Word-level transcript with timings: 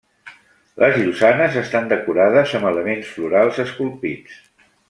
Les 0.83 0.97
llosanes 1.01 1.59
estan 1.61 1.91
decorades 1.93 2.57
amb 2.61 2.71
elements 2.73 3.15
florals 3.19 3.63
esculpits. 3.69 4.45